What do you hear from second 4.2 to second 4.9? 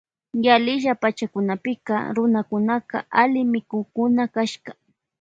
kashka.